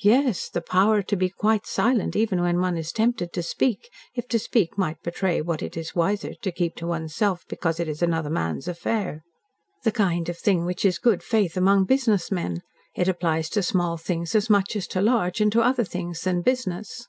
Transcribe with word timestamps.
"Yes. 0.00 0.48
The 0.48 0.60
power 0.60 1.00
to 1.00 1.14
be 1.14 1.30
quite 1.30 1.64
silent, 1.64 2.16
even 2.16 2.40
when 2.42 2.58
one 2.60 2.76
is 2.76 2.90
tempted 2.90 3.32
to 3.32 3.40
speak 3.40 3.88
if 4.16 4.26
to 4.30 4.36
speak 4.40 4.76
might 4.76 5.00
betray 5.04 5.40
what 5.40 5.62
it 5.62 5.76
is 5.76 5.94
wiser 5.94 6.34
to 6.34 6.50
keep 6.50 6.74
to 6.74 6.88
one's 6.88 7.14
self 7.14 7.46
because 7.46 7.78
it 7.78 7.86
is 7.86 8.02
another 8.02 8.30
man's 8.30 8.66
affair. 8.66 9.22
The 9.84 9.92
kind 9.92 10.28
of 10.28 10.36
thing 10.38 10.64
which 10.64 10.84
is 10.84 10.98
good 10.98 11.22
faith 11.22 11.56
among 11.56 11.84
business 11.84 12.32
men. 12.32 12.62
It 12.96 13.06
applies 13.06 13.48
to 13.50 13.62
small 13.62 13.96
things 13.96 14.34
as 14.34 14.50
much 14.50 14.74
as 14.74 14.88
to 14.88 15.00
large, 15.00 15.40
and 15.40 15.52
to 15.52 15.62
other 15.62 15.84
things 15.84 16.22
than 16.22 16.42
business." 16.42 17.06